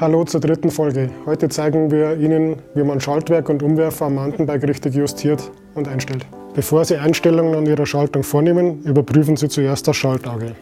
[0.00, 1.08] Hallo zur dritten Folge.
[1.24, 6.26] Heute zeigen wir Ihnen, wie man Schaltwerk und Umwerfer am Mountainbike richtig justiert und einstellt.
[6.52, 10.56] Bevor Sie Einstellungen an Ihrer Schaltung vornehmen, überprüfen Sie zuerst das Schaltauge.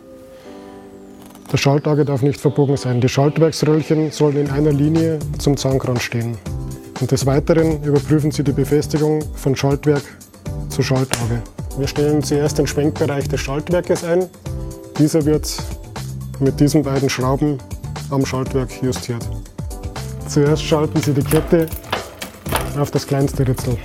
[1.51, 3.01] Das Schaltauge darf nicht verbogen sein.
[3.01, 6.37] Die Schaltwerksröllchen sollen in einer Linie zum Zahnkranz stehen.
[7.01, 10.03] Und des Weiteren überprüfen Sie die Befestigung von Schaltwerk
[10.69, 11.41] zu Schaltauge.
[11.79, 14.27] Wir stellen zuerst den Schwenkbereich des Schaltwerkes ein.
[14.99, 15.57] Dieser wird
[16.39, 17.57] mit diesen beiden Schrauben
[18.13, 19.27] am Schaltwerk justiert.
[20.29, 21.67] Zuerst schalten Sie die Kette
[22.79, 23.77] auf das kleinste Ritzel.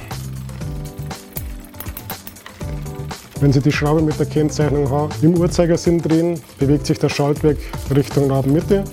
[3.39, 7.57] Wenn Sie die Schraube mit der Kennzeichnung H im Uhrzeigersinn drehen, bewegt sich das Schaltwerk
[7.95, 8.83] Richtung Nabenmitte.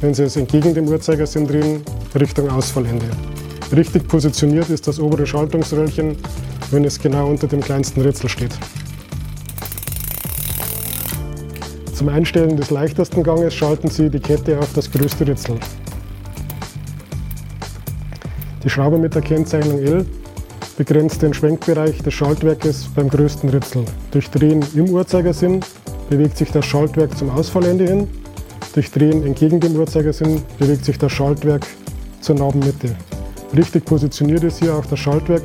[0.00, 1.82] Wenn Sie es entgegen dem Uhrzeigersinn drehen,
[2.14, 3.06] Richtung Ausfallende.
[3.74, 6.16] Richtig positioniert ist das obere Schaltungsröllchen,
[6.70, 8.52] wenn es genau unter dem kleinsten Ritzel steht.
[11.98, 15.56] Zum Einstellen des leichtesten Ganges schalten Sie die Kette auf das größte Ritzel.
[18.62, 20.06] Die Schraube mit der Kennzeichnung L
[20.76, 23.84] begrenzt den Schwenkbereich des Schaltwerkes beim größten Ritzel.
[24.12, 25.58] Durch Drehen im Uhrzeigersinn
[26.08, 28.06] bewegt sich das Schaltwerk zum Ausfallende hin.
[28.74, 31.66] Durch Drehen entgegen dem Uhrzeigersinn bewegt sich das Schaltwerk
[32.20, 32.94] zur Nabenmitte.
[33.56, 35.42] Richtig positioniert ist hier auch das Schaltwerk,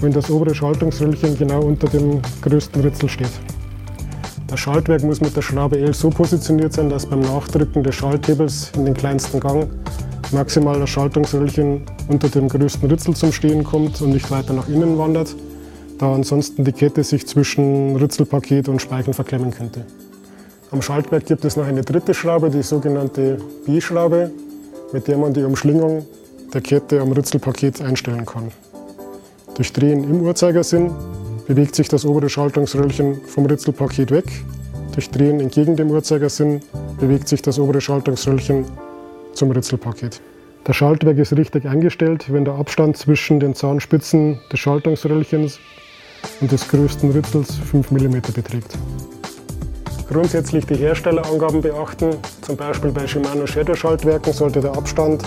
[0.00, 3.59] wenn das obere Schaltungsröllchen genau unter dem größten Ritzel steht.
[4.50, 8.72] Das Schaltwerk muss mit der Schraube L so positioniert sein, dass beim Nachdrücken des Schalthebels
[8.74, 9.68] in den kleinsten Gang
[10.32, 14.98] maximal das Schaltungsröllchen unter dem größten Ritzel zum Stehen kommt und nicht weiter nach innen
[14.98, 15.36] wandert,
[15.98, 19.86] da ansonsten die Kette sich zwischen Ritzelpaket und Speichen verklemmen könnte.
[20.72, 24.32] Am Schaltwerk gibt es noch eine dritte Schraube, die sogenannte B-Schraube,
[24.92, 26.04] mit der man die Umschlingung
[26.52, 28.50] der Kette am Ritzelpaket einstellen kann.
[29.54, 30.90] Durch Drehen im Uhrzeigersinn
[31.50, 34.26] bewegt sich das obere Schaltungsröllchen vom Ritzelpaket weg.
[34.94, 36.60] Durch Drehen entgegen dem Uhrzeigersinn
[37.00, 38.66] bewegt sich das obere Schaltungsröllchen
[39.32, 40.20] zum Ritzelpaket.
[40.62, 45.58] Das Schaltwerk ist richtig eingestellt, wenn der Abstand zwischen den Zahnspitzen des Schaltungsröllchens
[46.40, 48.78] und des größten Ritzels 5 mm beträgt.
[50.08, 52.10] Grundsätzlich die Herstellerangaben beachten.
[52.42, 55.24] Zum Beispiel bei Shimano Shadow Schaltwerken sollte der Abstand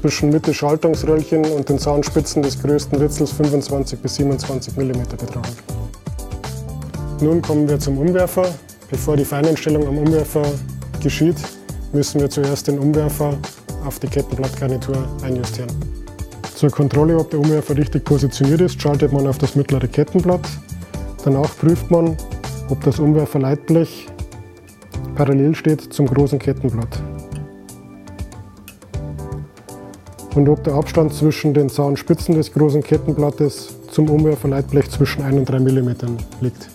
[0.00, 5.56] zwischen Mitte Schaltungsröllchen und den Zahnspitzen des größten Ritzels 25 bis 27 mm betragen.
[7.20, 8.46] Nun kommen wir zum Umwerfer.
[8.90, 10.42] Bevor die Feineinstellung am Umwerfer
[11.02, 11.36] geschieht,
[11.92, 13.36] müssen wir zuerst den Umwerfer
[13.86, 15.70] auf die Kettenblattgarnitur einjustieren.
[16.54, 20.48] Zur Kontrolle, ob der Umwerfer richtig positioniert ist, schaltet man auf das mittlere Kettenblatt.
[21.24, 22.16] Danach prüft man,
[22.70, 24.08] ob das Umwerferleitblech
[25.14, 27.02] parallel steht zum großen Kettenblatt.
[30.34, 35.48] Und ob der Abstand zwischen den Zahnspitzen des großen Kettenblattes zum Umwerferleitblech zwischen 1 und
[35.48, 35.90] 3 mm
[36.40, 36.68] liegt.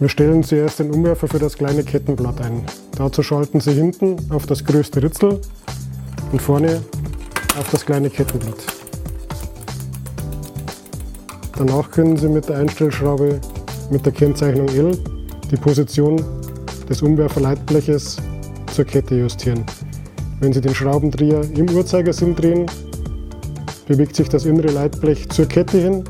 [0.00, 2.64] Wir stellen zuerst den Umwerfer für das kleine Kettenblatt ein.
[2.96, 5.40] Dazu schalten Sie hinten auf das größte Ritzel
[6.32, 6.82] und vorne
[7.58, 8.66] auf das kleine Kettenblatt.
[11.56, 13.40] Danach können Sie mit der Einstellschraube
[13.90, 14.98] mit der Kennzeichnung L
[15.50, 16.20] die Position
[16.88, 18.16] des Umwerferleitbleches
[18.74, 19.64] zur Kette justieren.
[20.40, 22.66] Wenn Sie den Schraubendreher im Uhrzeigersinn drehen,
[23.86, 26.04] bewegt sich das innere Leitblech zur Kette hin.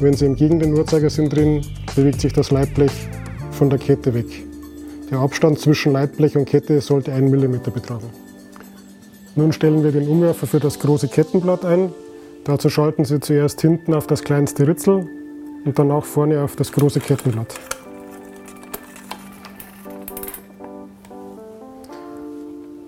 [0.00, 2.90] Wenn Sie gegen den Uhrzeigersinn drehen, bewegt sich das Leitblech
[3.52, 4.26] von der Kette weg.
[5.10, 8.10] Der Abstand zwischen Leitblech und Kette sollte 1 mm betragen.
[9.36, 11.92] Nun stellen wir den Umwerfer für das große Kettenblatt ein.
[12.42, 15.06] Dazu schalten Sie zuerst hinten auf das kleinste Ritzel
[15.64, 17.54] und danach vorne auf das große Kettenblatt.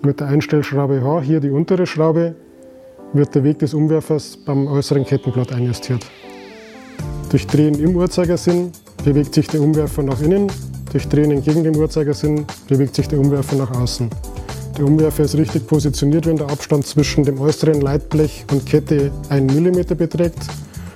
[0.07, 2.33] Mit der Einstellschraube H, hier die untere Schraube,
[3.11, 6.05] wird der Weg des Umwerfers beim äußeren Kettenblatt einjustiert.
[7.29, 8.71] Durch Drehen im Uhrzeigersinn
[9.03, 10.49] bewegt sich der Umwerfer nach innen,
[10.93, 14.09] durch Drehen entgegen dem Uhrzeigersinn bewegt sich der Umwerfer nach außen.
[14.77, 19.53] Der Umwerfer ist richtig positioniert, wenn der Abstand zwischen dem äußeren Leitblech und Kette 1
[19.53, 20.39] mm beträgt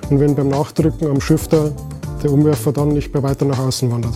[0.10, 1.74] und wenn beim Nachdrücken am Shifter
[2.24, 4.14] der Umwerfer dann nicht mehr weiter nach außen wandert.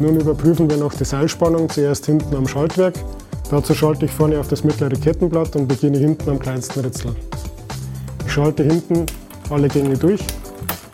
[0.00, 2.94] Nun überprüfen wir noch die Seilspannung, zuerst hinten am Schaltwerk.
[3.50, 7.16] Dazu schalte ich vorne auf das mittlere Kettenblatt und beginne hinten am kleinsten Ritzel.
[8.24, 9.06] Ich schalte hinten
[9.50, 10.20] alle Gänge durch.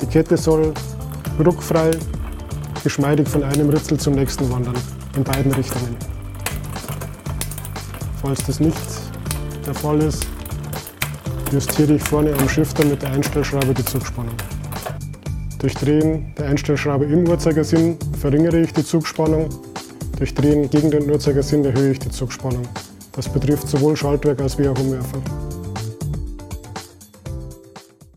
[0.00, 0.72] Die Kette soll
[1.44, 1.90] ruckfrei,
[2.82, 4.76] geschmeidig von einem Ritzel zum nächsten wandern,
[5.16, 5.96] in beiden Richtungen.
[8.22, 8.78] Falls das nicht
[9.66, 10.26] der Fall ist,
[11.52, 14.34] justiere ich vorne am Shifter mit der Einstellschraube die Zugspannung.
[15.58, 19.50] Durch Drehen der Einstellschraube im Uhrzeigersinn verringere ich die Zugspannung.
[20.16, 22.66] Durch Drehen gegen den Uhrzeigersinn erhöhe ich die Zugspannung.
[23.12, 25.20] Das betrifft sowohl Schaltwerk als auch Umwerfer.